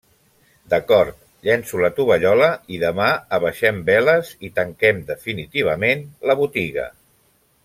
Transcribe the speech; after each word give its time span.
D'acord. 0.73 1.19
Llenço 1.49 1.81
la 1.83 1.91
tovallola 1.99 2.49
i 2.77 2.81
demà 2.85 3.11
abaixem 3.39 3.85
veles 3.93 4.35
i 4.49 4.53
tanquem 4.59 5.05
definitivament 5.13 6.07
la 6.31 6.41
botiga. 6.45 6.93